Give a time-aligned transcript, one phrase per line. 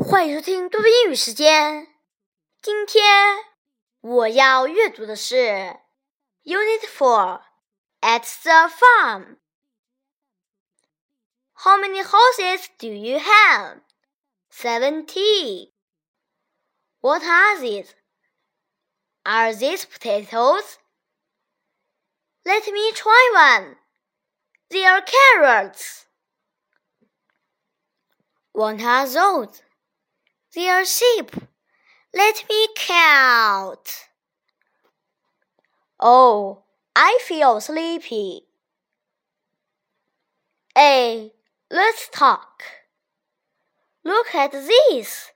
[0.00, 1.88] 欢迎收听多多英语时间。
[2.62, 3.36] 今天
[4.00, 5.76] 我要阅读的是
[6.44, 7.42] Unit Four
[8.00, 9.38] at the farm.
[11.52, 13.80] How many horses do you have?
[14.50, 15.72] Seventy.
[17.00, 17.88] What are these?
[19.24, 20.78] Are these potatoes?
[22.44, 23.76] Let me try one.
[24.70, 26.06] They are carrots.
[28.52, 29.60] What are those?
[30.55, 31.31] They are sheep.
[32.13, 34.07] Let me count.
[35.99, 36.63] Oh,
[36.95, 38.43] I feel sleepy.
[40.75, 41.31] Hey,
[41.71, 42.63] let's talk.
[44.03, 45.31] Look at these.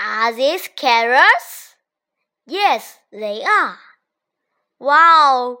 [0.00, 1.76] Are these carrots?
[2.46, 3.78] Yes, they are.
[4.80, 5.58] Wow,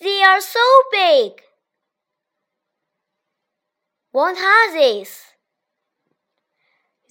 [0.00, 0.60] they are so
[0.92, 1.42] big.
[4.12, 5.29] What are these?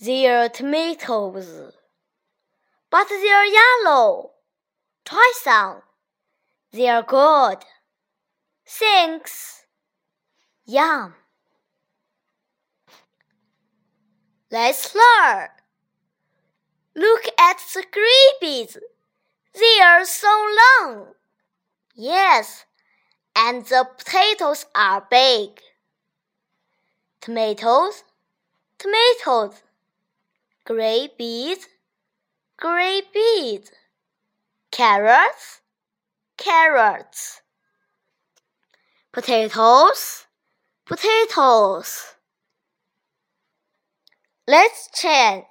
[0.01, 1.73] They are tomatoes.
[2.89, 4.31] But they are yellow.
[5.03, 5.81] Try some.
[6.71, 7.57] They are good.
[8.65, 9.65] Thanks.
[10.65, 11.15] Yum.
[14.51, 15.49] Let's learn.
[16.95, 18.77] Look at the grapes.
[19.53, 20.47] They are so
[20.81, 21.07] long.
[21.93, 22.65] Yes,
[23.35, 25.59] and the potatoes are big.
[27.21, 28.03] Tomatoes,
[28.77, 29.61] tomatoes.
[30.69, 31.65] Gray beans,
[32.55, 33.71] gray beans.
[34.69, 35.61] Carrots,
[36.37, 37.41] carrots.
[39.11, 40.27] Potatoes,
[40.85, 42.13] potatoes.
[44.47, 45.47] Let's chant.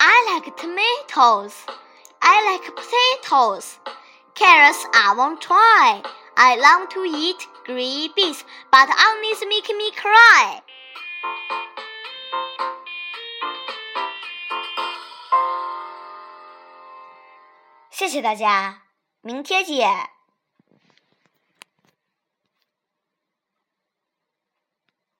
[0.00, 1.54] I like tomatoes.
[2.20, 3.78] I like potatoes.
[4.34, 6.02] Carrots I won't try.
[6.39, 10.61] I long to eat green beans, but onions make me cry.
[17.89, 18.83] 谢谢大家，
[19.21, 20.09] 明天见。